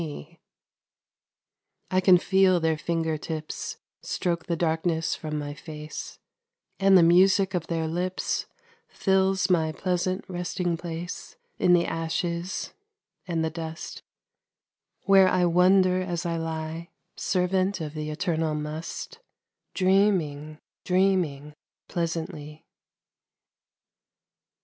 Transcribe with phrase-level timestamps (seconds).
[0.01, 0.37] 61 PAGAN EPITAPH
[1.91, 6.17] I can feel their finger tips Stroke the darkness from my face,
[6.79, 8.47] And the music of their lips
[8.89, 12.73] Fills my pleasant resting place In the ashes
[13.27, 14.01] and the dust,
[15.03, 19.19] Where I wonder as I lie, Servant of the eternal Must,
[19.75, 21.53] Dreaming, dreaming
[21.87, 22.65] pleasantly.